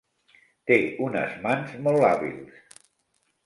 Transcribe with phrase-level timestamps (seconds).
[0.71, 0.77] Té
[1.09, 2.77] unes mans molt hàbils.